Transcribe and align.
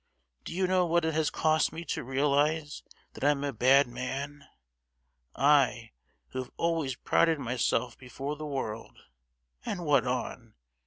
Do 0.43 0.51
you 0.55 0.65
know 0.65 0.87
what 0.87 1.05
it 1.05 1.13
has 1.13 1.29
cost 1.29 1.71
me 1.71 1.85
to 1.85 2.03
realise 2.03 2.81
that 3.13 3.23
I 3.23 3.29
am 3.29 3.43
a 3.43 3.53
bad 3.53 3.85
man? 3.87 4.47
I, 5.35 5.91
who 6.29 6.39
have 6.39 6.51
always 6.57 6.95
prided 6.95 7.37
myself 7.37 7.99
before 7.99 8.35
the 8.35 8.47
world—and 8.47 9.85
what 9.85 10.07
on? 10.07 10.55